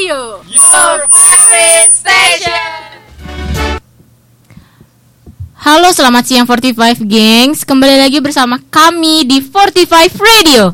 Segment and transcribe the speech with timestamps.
[0.00, 2.72] Radio, your favorite station.
[5.60, 7.68] Halo, selamat siang 45 gengs.
[7.68, 10.72] Kembali lagi bersama kami di 45 Radio,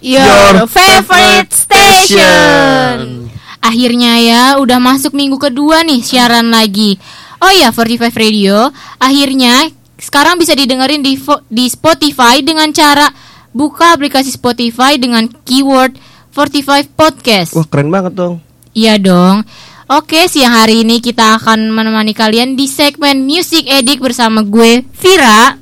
[0.00, 3.28] your, Your favorite favorite station.
[3.60, 6.96] Akhirnya ya, udah masuk minggu kedua nih siaran lagi.
[7.44, 9.68] Oh ya, 45 Radio, akhirnya
[10.00, 11.20] sekarang bisa didengerin di
[11.52, 13.12] di Spotify dengan cara
[13.52, 16.00] buka aplikasi Spotify dengan keyword
[16.32, 17.52] 45 podcast.
[17.52, 18.53] Wah keren banget dong.
[18.74, 19.46] Iya dong.
[19.86, 25.54] Oke, siang hari ini kita akan menemani kalian di segmen Music Edik bersama gue Vira.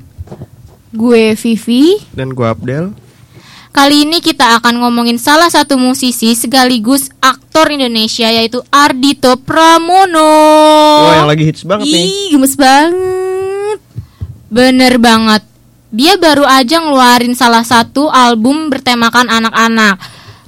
[0.89, 2.01] Gue Vivi.
[2.09, 2.93] Dan gua Abdel.
[3.73, 10.33] Kali ini kita akan ngomongin salah satu musisi sekaligus aktor Indonesia yaitu Ardito Pramono.
[11.09, 12.05] Wah yang lagi hits banget nih.
[12.05, 13.79] Ih, gemes banget.
[14.53, 15.41] Bener banget.
[15.93, 19.97] Dia baru aja ngeluarin salah satu album bertemakan anak-anak.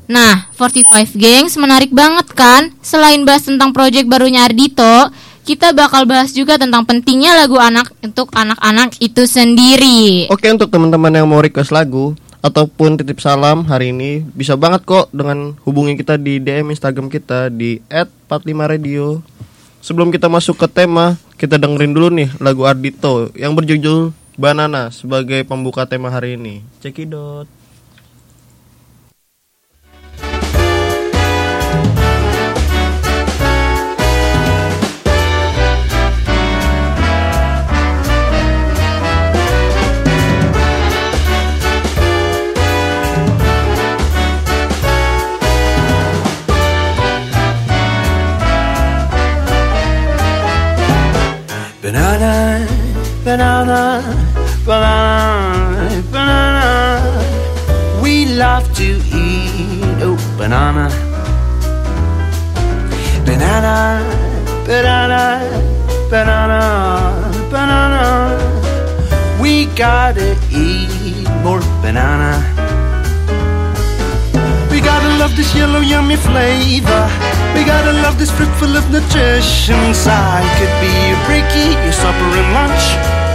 [0.05, 2.69] Nah, 45 Gangs menarik banget kan?
[2.85, 5.09] Selain bahas tentang project barunya Ardito,
[5.45, 10.25] kita bakal bahas juga tentang pentingnya lagu anak untuk anak-anak itu sendiri.
[10.34, 15.09] Oke untuk teman-teman yang mau request lagu ataupun titip salam hari ini bisa banget kok
[15.13, 19.21] dengan hubungi kita di DM Instagram kita di @45radio.
[19.85, 25.45] Sebelum kita masuk ke tema, kita dengerin dulu nih lagu Ardito yang berjudul Banana sebagai
[25.47, 26.65] pembuka tema hari ini.
[26.81, 27.47] Cekidot.
[51.85, 52.65] Banana,
[53.23, 54.01] banana,
[54.65, 58.01] banana, banana.
[58.01, 60.89] We love to eat oh banana.
[63.23, 64.01] Banana,
[64.66, 65.22] banana,
[66.09, 66.61] banana,
[67.51, 69.40] banana.
[69.40, 72.55] We gotta eat more banana.
[75.35, 77.03] This yellow yummy flavor.
[77.53, 79.75] We gotta love this fruit full of nutrition.
[80.07, 82.85] I could be your breaky, your supper and lunch.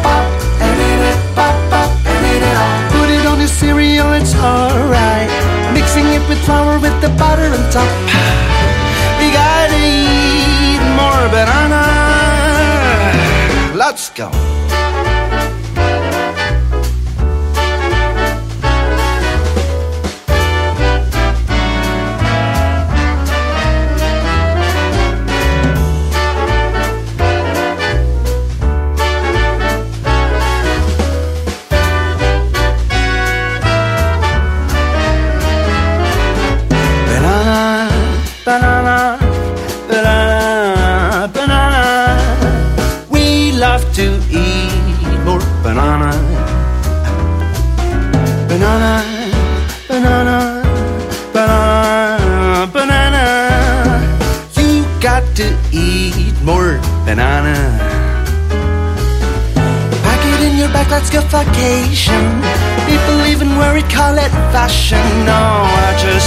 [0.02, 0.24] Pop
[0.64, 2.80] and eat it, pop, pop and eat it all.
[2.96, 5.28] Put it on your cereal, it's alright.
[5.74, 7.90] Mixing it with flour with the butter on top.
[9.20, 11.84] We gotta eat more banana.
[13.76, 14.59] Let's go.
[61.10, 62.22] Scuffication
[62.86, 65.42] People even worry, call it fashion No,
[65.88, 66.19] I just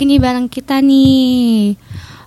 [0.00, 1.76] Lagi nih bareng kita nih.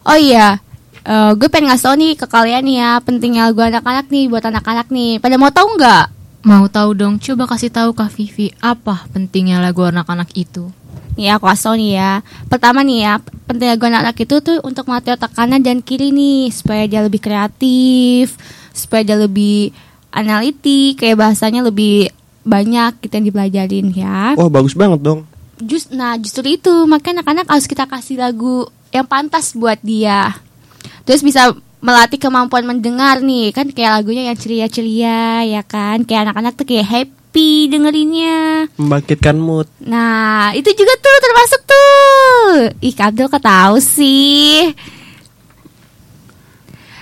[0.05, 0.61] Oh iya,
[1.09, 4.45] eh, gue pengen ngasih tau nih ke kalian nih ya pentingnya lagu anak-anak nih buat
[4.45, 5.17] anak-anak nih.
[5.17, 6.05] Pada mau tahu nggak?
[6.45, 10.69] Mau tahu dong, coba kasih tahu Kak Vivi apa pentingnya lagu anak-anak itu.
[11.17, 12.11] Nih aku kasih tau nih ya.
[12.45, 13.13] Pertama nih ya,
[13.49, 17.25] penting lagu anak-anak itu tuh untuk melatih otak kanan dan kiri nih supaya dia lebih
[17.25, 18.37] kreatif,
[18.69, 19.73] supaya dia lebih
[20.13, 22.13] analitik, kayak bahasanya lebih
[22.45, 24.37] banyak kita yang dipelajarin ya.
[24.37, 25.25] Oh bagus banget dong.
[25.63, 30.35] Just, nah justru itu makanya anak-anak harus kita kasih lagu yang pantas buat dia.
[31.07, 36.55] Terus bisa melatih kemampuan mendengar nih kan kayak lagunya yang ceria-ceria ya kan kayak anak-anak
[36.55, 38.71] tuh kayak happy dengerinnya.
[38.79, 39.67] Membangkitkan mood.
[39.83, 42.71] Nah itu juga tuh termasuk tuh.
[42.79, 44.71] Ih Abdul kok tahu sih.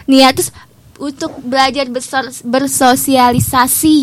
[0.10, 0.50] Nih ya terus
[0.98, 1.86] untuk belajar
[2.42, 4.00] bersosialisasi.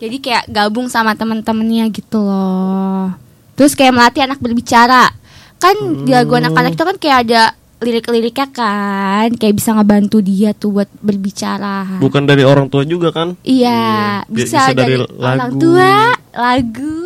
[0.00, 3.29] Jadi kayak gabung sama teman-temannya gitu loh.
[3.60, 5.12] Terus kayak melatih anak berbicara.
[5.60, 7.42] Kan di lagu anak-anak itu kan kayak ada
[7.80, 12.00] lirik-liriknya kan, kayak bisa ngebantu dia tuh buat berbicara.
[12.00, 13.36] Bukan dari orang tua juga kan?
[13.44, 15.60] Iya, Iya, bisa, bisa dari dari, orang lagu.
[15.60, 15.96] tua,
[16.32, 16.96] lagu.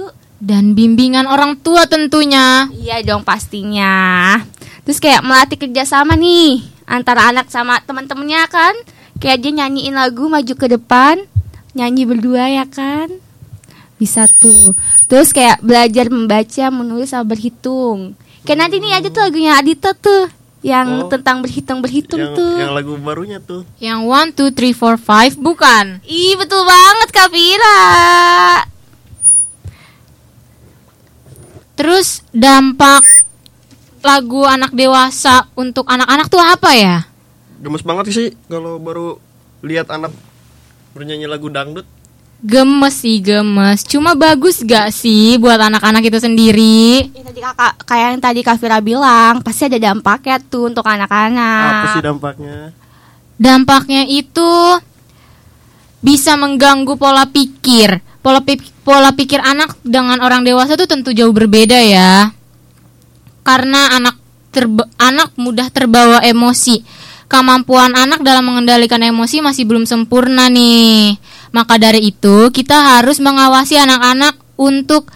[0.44, 2.68] Dan bimbingan orang tua tentunya.
[2.70, 4.36] Iya dong pastinya.
[4.84, 8.74] Terus kayak melatih kerjasama nih antara anak sama teman-temannya kan.
[9.18, 11.22] Kayak dia nyanyiin lagu maju ke depan,
[11.72, 13.23] nyanyi berdua ya kan.
[13.94, 14.74] Bisa tuh.
[15.06, 18.18] Terus kayak belajar membaca, menulis sama berhitung.
[18.42, 20.28] Kayak nanti nih ada tuh lagunya Adita tuh
[20.60, 21.08] yang Oh.
[21.12, 22.56] tentang berhitung-berhitung Yang, tuh.
[22.56, 23.68] yang lagu barunya tuh.
[23.78, 26.00] Yang 1, 2, 3, 4, 5 bukan.
[26.04, 27.80] Ih betul banget Kak Vira.
[31.74, 33.02] Terus dampak
[34.00, 36.96] lagu anak dewasa untuk anak-anak tuh apa ya?
[37.58, 39.16] Gemes banget sih kalau baru
[39.60, 40.12] lihat anak
[40.92, 41.88] bernyanyi lagu dangdut.
[42.44, 43.88] Gemes sih gemes.
[43.88, 47.08] Cuma bagus gak sih buat anak-anak itu sendiri?
[47.08, 51.72] Ya, tadi kakak kayak yang tadi Kak Vira bilang pasti ada dampaknya tuh untuk anak-anak.
[51.72, 52.56] Apa sih dampaknya?
[53.40, 54.76] Dampaknya itu
[56.04, 58.04] bisa mengganggu pola pikir.
[58.20, 62.28] Pola pi- pola pikir anak dengan orang dewasa tuh tentu jauh berbeda ya.
[63.40, 64.20] Karena anak
[64.52, 66.84] terba- anak mudah terbawa emosi.
[67.24, 71.16] Kemampuan anak dalam mengendalikan emosi masih belum sempurna nih.
[71.54, 75.06] Maka dari itu, kita harus mengawasi anak-anak untuk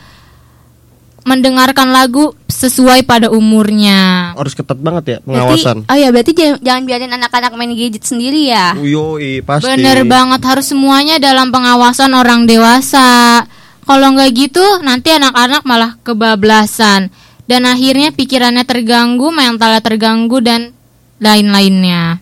[1.27, 4.33] mendengarkan lagu sesuai pada umurnya.
[4.33, 5.77] Harus ketat banget ya Berarti- pengawasan.
[5.85, 8.73] oh ya berarti jangan, jangan biarin anak-anak main gadget sendiri ya.
[8.79, 9.69] Yoi, pasti.
[9.69, 13.45] Bener banget harus semuanya dalam pengawasan orang dewasa.
[13.85, 17.13] Kalau nggak gitu nanti anak-anak malah kebablasan
[17.45, 20.73] dan akhirnya pikirannya terganggu, mentalnya terganggu dan
[21.21, 22.21] lain-lainnya.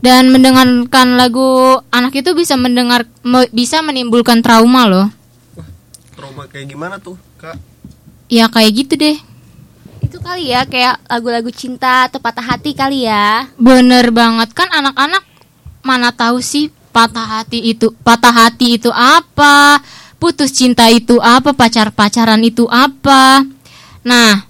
[0.00, 5.06] Dan mendengarkan lagu anak itu bisa mendengar me- bisa menimbulkan trauma loh.
[6.16, 7.60] Trauma kayak gimana tuh, Kak?
[8.32, 9.16] Ya kayak gitu deh.
[10.00, 13.52] Itu kali ya kayak lagu-lagu cinta atau patah hati kali ya.
[13.60, 15.20] Bener banget kan anak-anak
[15.84, 19.84] mana tahu sih patah hati itu patah hati itu apa,
[20.16, 23.44] putus cinta itu apa, pacar-pacaran itu apa.
[24.00, 24.48] Nah,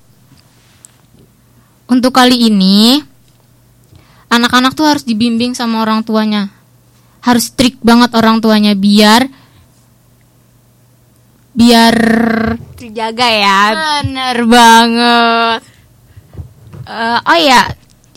[1.91, 3.03] untuk kali ini
[4.31, 6.49] anak-anak tuh harus dibimbing sama orang tuanya.
[7.21, 9.29] Harus strict banget orang tuanya biar
[11.51, 11.95] biar
[12.79, 13.61] Terjaga ya.
[14.01, 15.61] bener banget.
[16.87, 17.63] Eh, oh ya,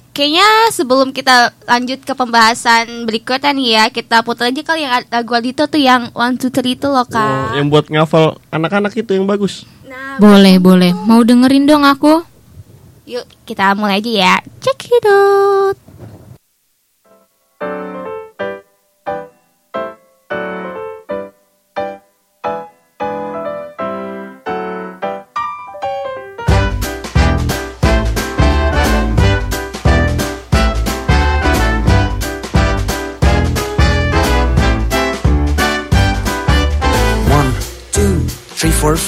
[0.09, 5.31] kayaknya sebelum kita lanjut ke pembahasan berikutnya nih ya, kita putar aja kali yang lagu
[5.33, 7.53] Adito tuh yang One Two Three itu loh Oh, kak.
[7.53, 9.65] yang buat ngafal anak-anak itu yang bagus.
[9.83, 10.93] Nah, Boleh, boleh.
[10.95, 12.23] Mau dengerin dong aku?
[13.03, 14.35] yuk kita mulai aja ya.
[14.63, 15.75] Check it out.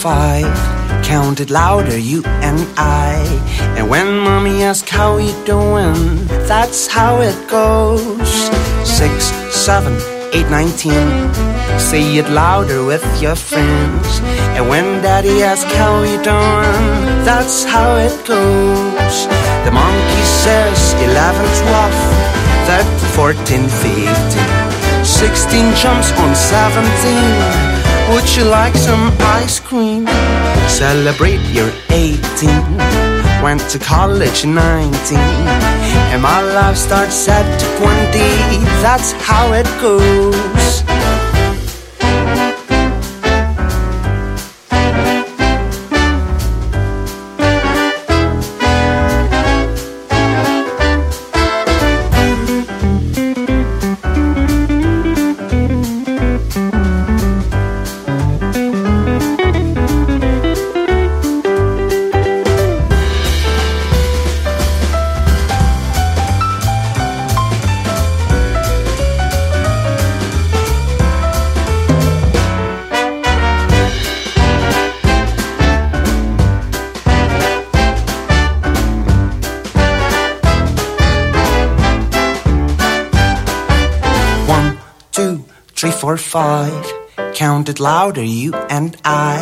[0.05, 0.53] Five.
[1.03, 3.15] Count it louder, you and I.
[3.75, 5.97] And when mommy asks how you doing,
[6.51, 8.29] that's how it goes.
[8.99, 9.13] Six,
[9.67, 9.93] seven,
[10.35, 11.09] eight, nineteen.
[11.89, 14.09] Say it louder with your friends.
[14.55, 16.93] And when daddy asks how you doing,
[17.29, 19.17] that's how it goes.
[19.65, 21.99] The monkey says eleven, twelve,
[22.67, 24.55] thirteen, fourteen, fifteen.
[25.03, 27.94] 16 jumps on 17.
[28.13, 30.05] Would you like some ice cream?
[30.67, 32.21] Celebrate your 18.
[33.43, 35.17] Went to college 19.
[36.11, 37.45] And my life starts at
[37.77, 38.63] 20.
[38.81, 40.94] That's how it goes.
[86.17, 86.93] Four, five.
[87.33, 89.39] Count it louder, you and I.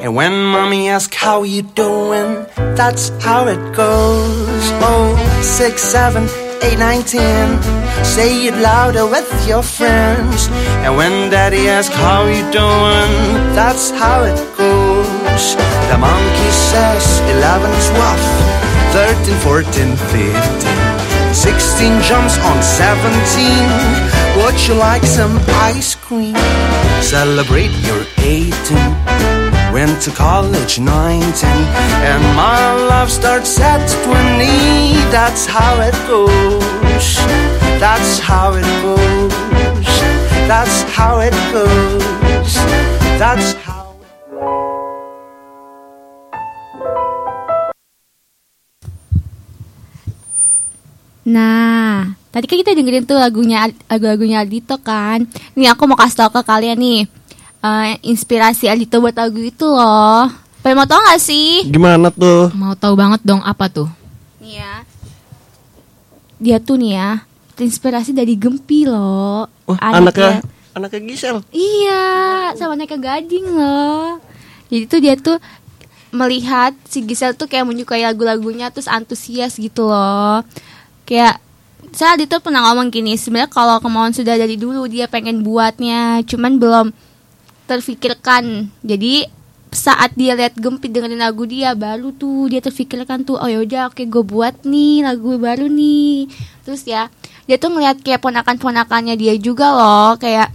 [0.00, 4.64] And when mommy asks how you doing, that's how it goes.
[4.82, 6.24] Oh, six, seven,
[6.62, 7.62] eight, nine, ten.
[8.04, 10.48] Say it louder with your friends.
[10.84, 13.12] And when daddy asks how you doing,
[13.54, 15.44] that's how it goes.
[15.90, 17.04] The monkey says
[17.34, 18.24] eleven, twelve,
[18.92, 20.94] thirteen, fourteen, fifteen.
[21.34, 24.13] 16 jumps on 17.
[24.36, 25.38] Would you like some
[25.70, 26.34] ice cream?
[27.00, 28.52] Celebrate your 18.
[29.72, 31.50] Went to college 19.
[32.10, 34.94] And my love starts at 20.
[35.10, 37.16] That's how it goes.
[37.78, 39.34] That's how it goes.
[40.48, 42.54] That's how it goes.
[43.18, 43.74] That's how
[51.26, 55.22] Nah, tadi kan kita dengerin tuh lagunya lagu-lagunya Aldito kan.
[55.54, 57.00] Nih aku mau kasih tau ke kalian nih
[57.62, 60.26] eh, inspirasi Aldito buat lagu itu loh.
[60.66, 61.62] Pengen mau tau gak sih?
[61.70, 62.50] Gimana tuh?
[62.58, 63.86] Mau tahu banget dong apa tuh?
[64.42, 64.74] Nih ya.
[66.42, 67.10] Dia tuh nih ya
[67.54, 69.46] terinspirasi dari Gempi loh.
[69.70, 70.42] Wah, anaknya
[70.74, 71.36] anaknya Gisel.
[71.54, 72.04] Iya,
[72.58, 74.18] sama Neka Gading loh.
[74.68, 75.38] Jadi tuh dia tuh
[76.10, 80.42] melihat si Gisel tuh kayak menyukai lagu-lagunya terus antusias gitu loh.
[81.06, 81.38] Kayak
[81.92, 86.56] saya itu pernah ngomong gini, sebenarnya kalau kemauan sudah dari dulu dia pengen buatnya, cuman
[86.56, 86.86] belum
[87.68, 88.70] terfikirkan.
[88.80, 89.28] Jadi
[89.74, 94.06] saat dia lihat Gempi dengerin lagu dia baru tuh dia terfikirkan tuh oh yaudah oke
[94.06, 96.30] gue buat nih lagu baru nih.
[96.62, 97.10] Terus ya
[97.50, 100.54] dia tuh ngeliat kayak ponakan-ponakannya dia juga loh kayak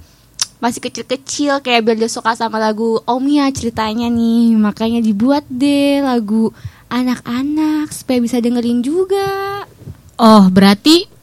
[0.64, 4.56] masih kecil-kecil kayak biar dia suka sama lagu Omnya ceritanya nih.
[4.56, 6.56] Makanya dibuat deh lagu
[6.88, 9.68] anak-anak supaya bisa dengerin juga.
[10.16, 11.19] Oh, berarti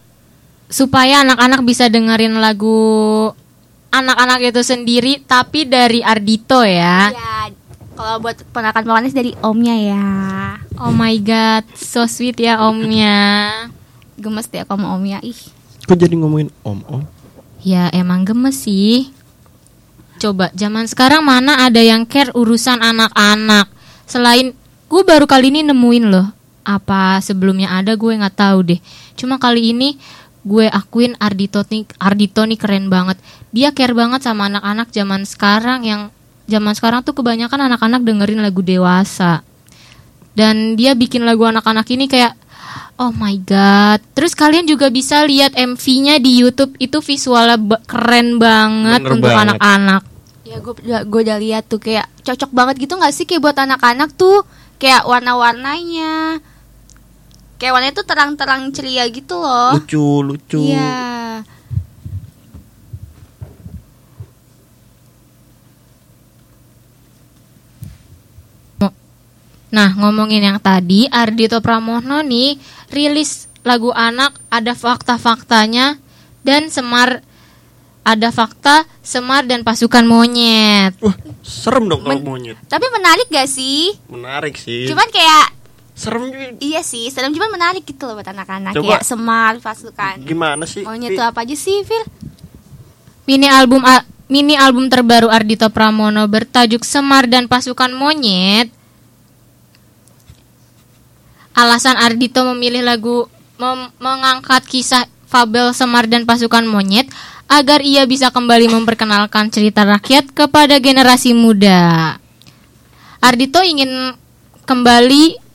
[0.67, 3.31] supaya anak-anak bisa dengerin lagu
[3.95, 7.11] anak-anak itu sendiri tapi dari Ardito ya.
[7.15, 7.51] ya
[7.97, 10.07] kalau buat ponakan-ponakan dari Omnya ya
[10.77, 13.17] Oh my god, so sweet ya omnya.
[14.21, 15.57] gemes deh aku sama Omnya ih
[15.87, 17.07] Kok jadi ngomongin om-om?
[17.63, 19.15] Ya emang gemes sih.
[20.19, 23.71] Coba zaman sekarang mana ada yang care urusan anak-anak.
[24.03, 24.51] Selain
[24.91, 26.27] gue baru kali ini nemuin loh.
[26.67, 28.81] Apa sebelumnya ada gue nggak tahu deh.
[29.15, 29.95] Cuma kali ini
[30.47, 33.19] gue akuin Ardito nih, Ardito nih keren banget.
[33.51, 36.15] Dia care banget sama anak-anak zaman sekarang yang
[36.47, 39.43] zaman sekarang tuh kebanyakan anak-anak dengerin lagu dewasa.
[40.39, 42.39] Dan dia bikin lagu anak-anak ini kayak
[42.97, 44.01] Oh my god.
[44.17, 49.33] Terus kalian juga bisa lihat MV-nya di YouTube itu visualnya ba- keren banget Bener untuk
[49.37, 50.03] anak-anak.
[50.49, 50.73] Ya gue
[51.05, 54.49] gue udah lihat tuh kayak cocok banget gitu nggak sih kayak buat anak-anak tuh
[54.81, 56.41] kayak warna-warnanya
[57.57, 59.77] kayak warnanya tuh terang-terang ceria gitu loh.
[59.77, 60.61] Lucu, lucu.
[60.61, 61.17] Iya.
[69.67, 72.57] Nah, ngomongin yang tadi, Ardito Pramono nih
[72.89, 75.99] rilis lagu anak ada fakta-faktanya
[76.47, 77.21] dan Semar
[78.07, 80.95] ada fakta Semar dan pasukan monyet.
[81.03, 82.55] Wah, serem dong kalau monyet.
[82.71, 83.91] Tapi menarik gak sih?
[84.07, 84.87] Menarik sih.
[84.87, 85.56] Cuman kayak
[85.97, 86.61] serem juga.
[86.61, 88.85] iya sih, serem cuman menarik gitu loh buat anak-anak Coba.
[88.85, 90.21] kayak semar pasukan.
[90.23, 90.85] Gimana sih?
[90.85, 92.05] Maunya tuh apa aja sih, Phil?
[93.25, 98.69] Mini album a- mini album terbaru Ardito Pramono bertajuk Semar dan Pasukan Monyet.
[101.57, 103.25] Alasan Ardito memilih lagu
[103.57, 107.09] mem- mengangkat kisah fabel Semar dan Pasukan Monyet
[107.49, 112.15] agar ia bisa kembali memperkenalkan cerita rakyat kepada generasi muda.
[113.19, 114.13] Ardito ingin
[114.67, 115.46] kembali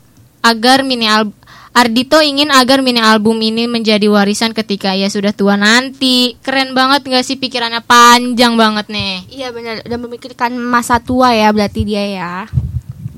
[0.41, 1.37] agar mini album
[1.71, 6.35] Ardito ingin agar mini album ini menjadi warisan ketika ia sudah tua nanti.
[6.43, 9.23] Keren banget gak sih pikirannya panjang banget nih.
[9.31, 12.33] Iya benar, udah memikirkan masa tua ya berarti dia ya.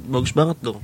[0.06, 0.78] Bagus banget dong.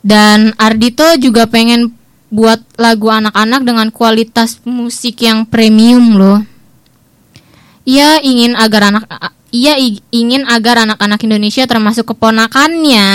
[0.00, 1.92] Dan Ardito juga pengen
[2.32, 6.40] buat lagu anak-anak dengan kualitas musik yang premium loh.
[7.84, 9.04] Ia ingin agar anak
[9.52, 9.76] ia
[10.14, 13.08] ingin agar anak-anak Indonesia termasuk keponakannya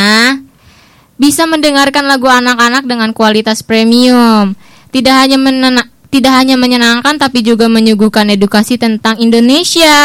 [1.15, 4.53] bisa mendengarkan lagu anak-anak dengan kualitas premium.
[4.91, 9.95] Tidak hanya menena- tidak hanya menyenangkan tapi juga menyuguhkan edukasi tentang Indonesia.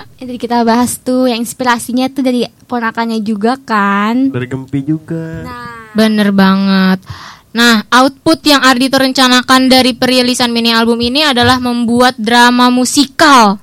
[0.00, 4.32] Tadi kita bahas tuh yang inspirasinya tuh dari ponakannya juga kan.
[4.32, 5.44] Dari Gempi juga.
[5.44, 7.04] Nah, Bener banget.
[7.52, 13.56] Nah, output yang Ardito rencanakan dari perilisan mini album ini adalah membuat drama musikal.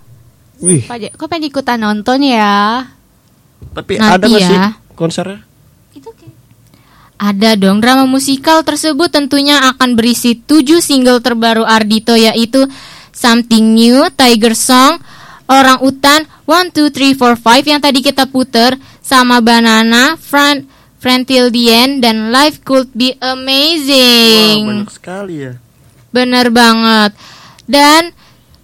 [0.62, 2.86] Wih, Pak, kok pengen ikutan nonton ya?
[3.76, 4.50] tapi Nanti ada nggak ya.
[4.50, 4.58] sih
[4.96, 5.40] konsernya?
[7.16, 12.68] Ada dong drama musikal tersebut tentunya akan berisi 7 single terbaru Ardito yaitu
[13.16, 15.00] Something New, Tiger Song,
[15.48, 20.68] Orang Utan 1 2 3 4 5 yang tadi kita puter sama Banana, Front
[21.00, 24.66] Friend Till the End dan Life Could Be Amazing.
[24.66, 25.54] banyak sekali ya.
[26.10, 27.14] Bener banget.
[27.70, 28.10] Dan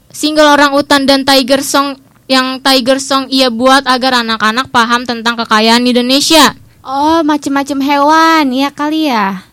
[0.09, 5.37] single Orang Utan dan Tiger Song yang Tiger Song ia buat agar anak-anak paham tentang
[5.37, 6.57] kekayaan Indonesia.
[6.81, 9.45] Oh, macem-macem hewan, ya kali ya.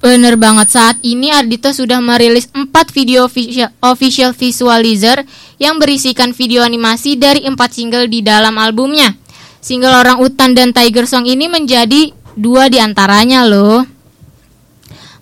[0.00, 5.28] Bener banget saat ini Ardito sudah merilis 4 video official, official visualizer
[5.60, 9.12] yang berisikan video animasi dari 4 single di dalam albumnya.
[9.60, 13.84] Single Orang Utan dan Tiger Song ini menjadi dua di antaranya loh.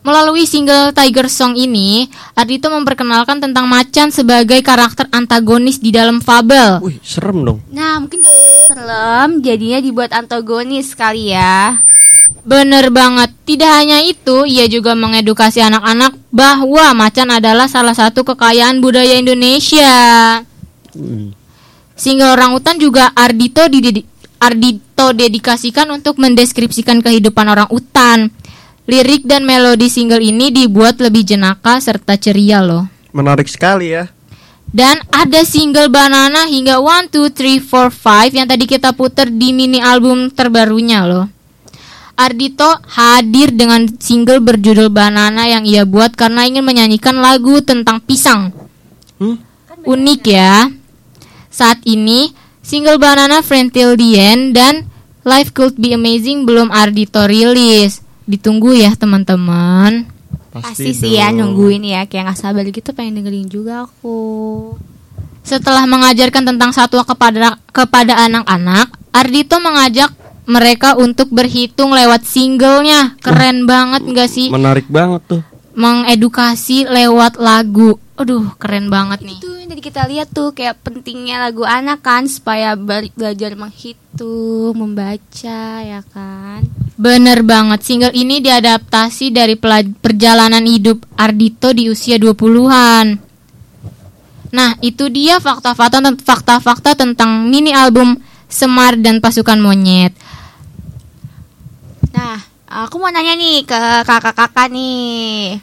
[0.07, 2.07] Melalui single Tiger Song ini,
[2.39, 6.79] Ardito memperkenalkan tentang Macan sebagai karakter antagonis di dalam fabel.
[6.79, 7.59] Wih, serem dong.
[7.75, 8.23] Nah, mungkin
[8.67, 11.79] serem jadinya dibuat antagonis kali ya.
[12.47, 18.83] Bener banget, tidak hanya itu, ia juga mengedukasi anak-anak bahwa macan adalah salah satu kekayaan
[18.83, 19.95] budaya Indonesia.
[20.95, 21.35] Wih.
[21.97, 24.07] Single orangutan juga Ardito didedi-
[24.37, 28.31] Ardito dedikasikan untuk mendeskripsikan kehidupan orang utan.
[28.87, 32.87] Lirik dan melodi single ini dibuat lebih jenaka serta ceria loh.
[33.11, 34.07] Menarik sekali ya.
[34.71, 39.55] Dan ada single Banana hingga 1, 2, 3, 4, 5 yang tadi kita puter di
[39.55, 41.27] mini album terbarunya loh.
[42.17, 48.57] Ardito hadir dengan single berjudul Banana yang ia buat karena ingin menyanyikan lagu tentang pisang.
[49.21, 49.37] Hmm?
[49.85, 50.73] Unik ya.
[51.53, 52.33] Saat ini,
[52.65, 54.89] single Banana Friend Till the End dan
[55.29, 58.01] Life Could Be Amazing belum Ardito rilis.
[58.25, 60.16] Ditunggu ya teman-teman.
[60.65, 64.19] Pasti sih ya nungguin ya, kayak nggak sabar gitu pengen dengerin juga aku.
[65.47, 70.11] Setelah mengajarkan tentang satwa kepada kepada anak-anak, Ardito mengajak
[70.47, 73.19] mereka untuk berhitung lewat singlenya.
[73.23, 74.51] Keren banget nggak sih?
[74.51, 75.43] Menarik banget tuh.
[75.77, 77.99] Mengedukasi lewat lagu.
[78.17, 79.39] Aduh, keren banget nih.
[79.45, 85.63] Itu yang tadi kita lihat tuh kayak pentingnya lagu anak kan supaya belajar menghitung, membaca
[85.85, 86.65] ya kan.
[86.97, 89.53] Bener banget, single ini diadaptasi dari
[90.01, 93.21] perjalanan hidup Ardito di usia 20-an.
[94.57, 98.17] Nah, itu dia fakta-fakta fakta-fakta tentang mini album
[98.49, 100.17] Semar dan Pasukan Monyet.
[102.17, 105.61] Nah, aku mau nanya nih ke kakak-kakak nih.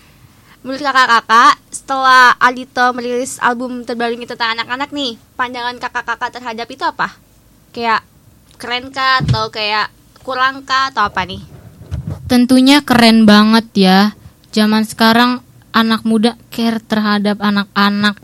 [0.61, 6.85] Menurut kakak-kakak, setelah Alito merilis album terbaru ini tentang anak-anak nih, pandangan kakak-kakak terhadap itu
[6.85, 7.17] apa?
[7.73, 8.05] Kayak
[8.61, 9.89] keren kah atau kayak
[10.23, 11.43] kurang kah atau apa nih?
[12.25, 13.99] Tentunya keren banget ya.
[14.49, 18.15] Zaman sekarang anak muda care terhadap anak-anak.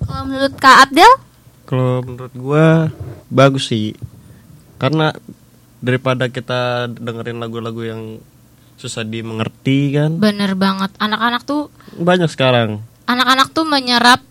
[0.00, 1.12] Kalau menurut Kak Abdel?
[1.64, 2.66] Kalau menurut gua
[3.30, 3.94] bagus sih.
[4.76, 5.14] Karena
[5.78, 8.02] daripada kita dengerin lagu-lagu yang
[8.74, 10.18] susah dimengerti kan.
[10.18, 10.90] Bener banget.
[10.98, 12.82] Anak-anak tuh Banyak sekarang.
[13.04, 14.22] anak-anak tuh menyerap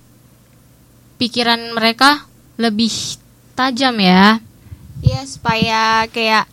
[1.15, 2.23] pikiran mereka
[2.55, 2.91] lebih
[3.53, 4.39] tajam ya.
[5.09, 6.45] Iya supaya kayak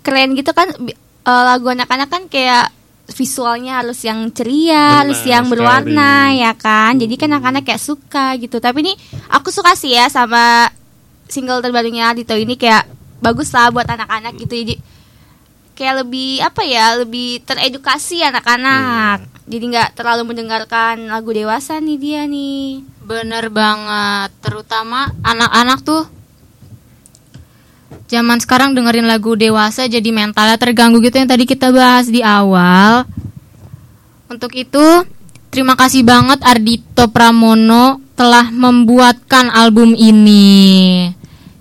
[0.00, 2.72] keren gitu kan bi- eh, lagu anak-anak kan kayak
[3.10, 5.52] visualnya harus yang ceria, Benar harus yang sekali.
[5.58, 6.94] berwarna ya kan.
[6.94, 8.58] Jadi kan anak-anak kayak suka gitu.
[8.58, 8.92] Tapi ini
[9.28, 10.70] aku suka sih ya sama
[11.26, 12.86] single terbarunya Dito ini kayak
[13.18, 14.54] bagus lah buat anak-anak gitu.
[14.54, 14.74] Jadi
[15.74, 19.26] kayak lebih apa ya, lebih teredukasi anak-anak.
[19.50, 22.86] Jadi nggak terlalu mendengarkan lagu dewasa nih dia nih.
[23.02, 24.30] Bener banget.
[24.38, 26.06] Terutama anak-anak tuh
[28.10, 33.06] zaman sekarang dengerin lagu dewasa jadi mentalnya terganggu gitu yang tadi kita bahas di awal.
[34.26, 35.06] Untuk itu,
[35.54, 41.06] terima kasih banget Ardito Pramono telah membuatkan album ini.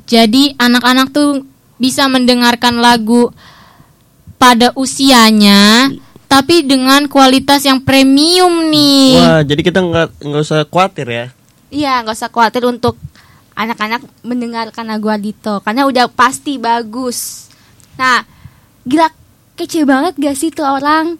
[0.09, 1.45] Jadi anak-anak tuh
[1.77, 3.29] bisa mendengarkan lagu
[4.41, 5.93] pada usianya
[6.29, 9.17] tapi dengan kualitas yang premium nih.
[9.17, 11.25] Wah, jadi kita nggak nggak usah khawatir ya.
[11.69, 12.97] Iya, nggak usah khawatir untuk
[13.59, 17.51] anak-anak mendengarkan lagu Adito karena udah pasti bagus.
[17.99, 18.23] Nah,
[18.87, 19.11] gila
[19.59, 21.19] kece banget gak sih tuh orang?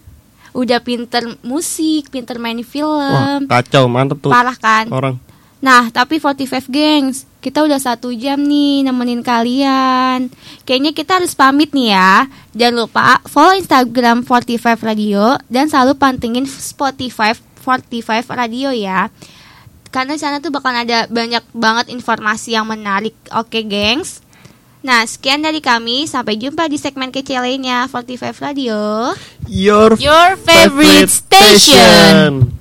[0.56, 4.88] Udah pinter musik, pinter main Wah, film, kacau, mantep tuh parah kan?
[4.90, 5.20] orang.
[5.60, 10.32] Nah, tapi 45 gengs, kita udah satu jam nih nemenin kalian.
[10.64, 12.32] Kayaknya kita harus pamit nih ya.
[12.56, 19.12] Jangan lupa follow Instagram 45 Radio dan selalu pantengin Spotify 45 Radio ya.
[19.90, 23.18] Karena di sana tuh bakal ada banyak banget informasi yang menarik.
[23.34, 24.22] Oke, gengs.
[24.80, 26.06] Nah, sekian dari kami.
[26.06, 29.12] Sampai jumpa di segmen kecil lainnya 45 Radio.
[29.50, 32.54] Your, Your favorite station.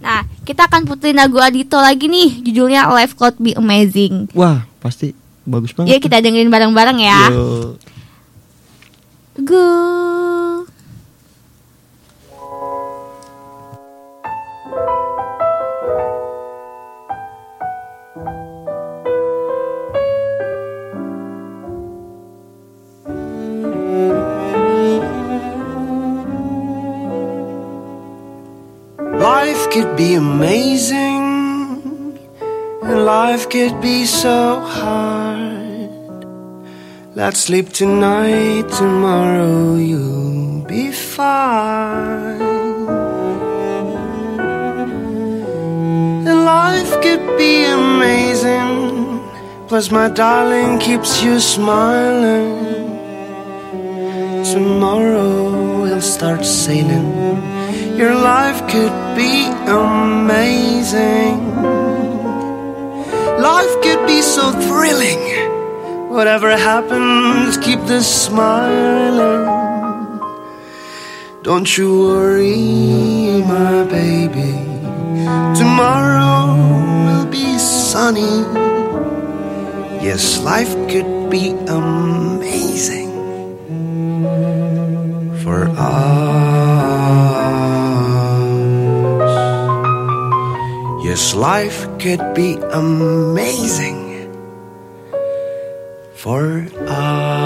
[0.00, 2.46] Nah, kita akan puterin lagu Adito lagi nih.
[2.46, 4.30] Judulnya Life Could Be Amazing.
[4.32, 5.10] Wah, pasti
[5.42, 5.98] bagus banget.
[5.98, 7.20] Yuk kita dengerin bareng-bareng ya.
[7.34, 7.82] Yuk.
[9.42, 10.15] Go.
[29.76, 32.18] Could be amazing,
[32.82, 36.24] and life could be so hard.
[37.14, 42.40] Let's sleep tonight, tomorrow you'll be fine.
[46.26, 49.20] And life could be amazing,
[49.68, 52.64] plus my darling keeps you smiling.
[54.54, 57.12] Tomorrow we'll start sailing.
[58.00, 58.95] Your life could
[59.66, 61.54] amazing.
[63.38, 65.20] Life could be so thrilling.
[66.08, 69.46] Whatever happens, keep the smiling.
[71.42, 74.52] Don't you worry, my baby.
[75.54, 76.56] Tomorrow
[77.06, 78.42] will be sunny.
[80.02, 83.10] Yes, life could be amazing
[85.42, 86.15] for us.
[91.16, 94.28] Yes, life could be amazing
[96.12, 97.40] for us.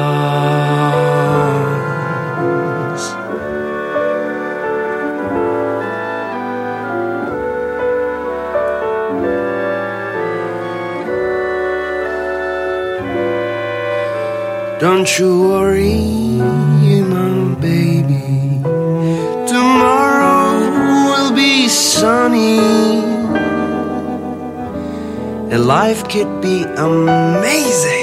[14.80, 15.94] Don't you worry,
[17.06, 18.66] my baby.
[19.46, 20.58] Tomorrow
[21.06, 23.19] will be sunny.
[25.58, 27.99] Life could be amazing.